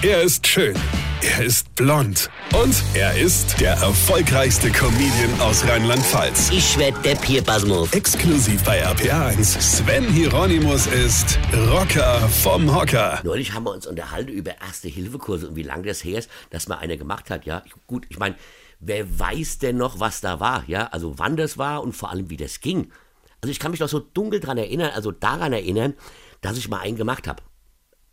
[0.00, 0.76] Er ist schön.
[1.22, 2.30] Er ist blond.
[2.54, 6.50] Und er ist der erfolgreichste Comedian aus Rheinland-Pfalz.
[6.52, 7.92] Ich werd der Pierpasmus.
[7.92, 9.60] Exklusiv bei RPA1.
[9.60, 13.20] Sven Hieronymus ist Rocker vom Hocker.
[13.24, 16.78] Neulich haben wir uns unterhalten über Erste-Hilfe-Kurse und wie lange das her ist, dass man
[16.78, 17.64] eine gemacht hat, ja.
[17.88, 18.36] Gut, ich meine,
[18.78, 20.86] wer weiß denn noch, was da war, ja?
[20.92, 22.92] Also wann das war und vor allem, wie das ging.
[23.40, 25.94] Also ich kann mich noch so dunkel dran erinnern, also daran erinnern,
[26.40, 27.42] dass ich mal einen gemacht habe.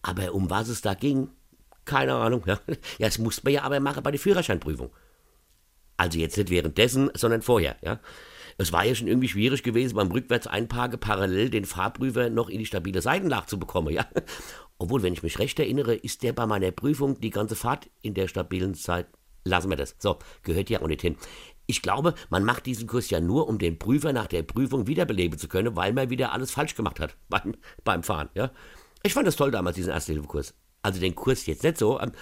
[0.00, 1.28] Aber um was es da ging,
[1.84, 2.42] keine Ahnung.
[2.46, 2.58] Ja,
[2.98, 4.90] das musste man ja aber machen bei der Führerscheinprüfung.
[5.96, 7.76] Also jetzt nicht währenddessen, sondern vorher.
[7.82, 8.00] Ja.
[8.56, 12.66] Es war ja schon irgendwie schwierig gewesen, beim Rückwärts-Einparken parallel den Fahrprüfer noch in die
[12.66, 13.92] stabile Seitenlage zu bekommen.
[13.92, 14.06] Ja.
[14.78, 18.14] Obwohl, wenn ich mich recht erinnere, ist der bei meiner Prüfung die ganze Fahrt in
[18.14, 19.06] der stabilen Zeit.
[19.44, 19.96] Lassen wir das.
[19.98, 21.16] So, gehört ja auch nicht hin.
[21.66, 25.38] Ich glaube, man macht diesen Kurs ja nur, um den Prüfer nach der Prüfung wiederbeleben
[25.38, 28.30] zu können, weil man wieder alles falsch gemacht hat beim, beim Fahren.
[28.34, 28.50] Ja.
[29.02, 30.54] Ich fand das toll damals, diesen Erste-Hilfe-Kurs.
[30.84, 32.12] Also den Kurs jetzt nicht so, ähm,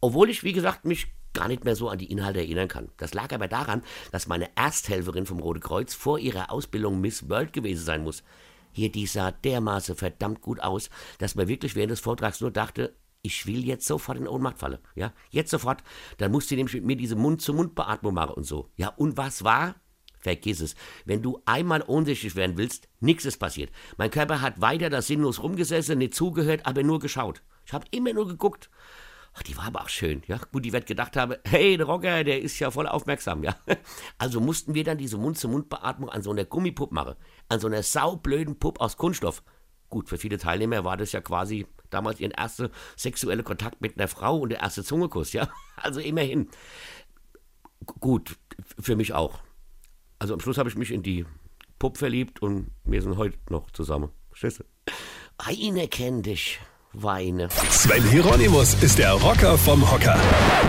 [0.00, 2.88] obwohl ich, wie gesagt, mich gar nicht mehr so an die Inhalte erinnern kann.
[2.98, 7.52] Das lag aber daran, dass meine Ersthelferin vom Rote Kreuz vor ihrer Ausbildung Miss World
[7.52, 8.22] gewesen sein muss.
[8.70, 10.88] Hier, die sah dermaßen verdammt gut aus,
[11.18, 14.78] dass man wirklich während des Vortrags nur dachte, ich will jetzt sofort in Ohnmacht fallen.
[14.94, 15.82] Ja, jetzt sofort.
[16.18, 18.70] Dann musste sie nämlich mit mir diese Mund-zu-Mund-Beatmung machen und so.
[18.76, 19.74] Ja, und was war?
[20.22, 20.76] Vergiss es.
[21.04, 23.70] Wenn du einmal ohnsichtig werden willst, nichts ist passiert.
[23.96, 27.42] Mein Körper hat weiter das sinnlos rumgesessen, nicht zugehört, aber nur geschaut.
[27.66, 28.70] Ich habe immer nur geguckt.
[29.34, 30.38] Ach, die war aber auch schön, ja.
[30.52, 33.56] Gut, die wird gedacht habe, hey, der Rocker, der ist ja voll aufmerksam, ja.
[34.18, 37.16] Also mussten wir dann diese Mund-zu-Mund-Beatmung an so einer Gummipuppe machen.
[37.48, 39.42] An so einer saublöden Puppe aus Kunststoff.
[39.88, 44.08] Gut, für viele Teilnehmer war das ja quasi damals ihr erster sexueller Kontakt mit einer
[44.08, 45.48] Frau und der erste Zungekuss, ja.
[45.76, 46.48] Also immerhin.
[47.84, 48.36] Gut,
[48.78, 49.40] für mich auch.
[50.22, 51.26] Also am Schluss habe ich mich in die
[51.80, 54.10] Puppe verliebt und wir sind heute noch zusammen.
[54.28, 54.92] Verstehst du?
[55.36, 56.60] Eine kennt dich.
[56.92, 57.48] Weine.
[57.70, 60.16] Sven Hieronymus ist der Rocker vom Hocker.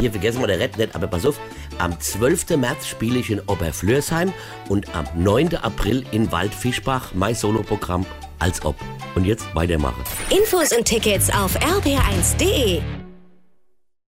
[0.00, 1.40] Hier vergessen wir der Rap nicht, aber pass auf.
[1.78, 2.58] Am 12.
[2.58, 4.34] März spiele ich in Oberflörsheim
[4.68, 5.56] und am 9.
[5.56, 8.04] April in Waldfischbach mein Soloprogramm
[8.40, 8.76] als ob.
[9.14, 10.04] Und jetzt weitermachen.
[10.28, 12.82] Infos und Tickets auf rb1.de.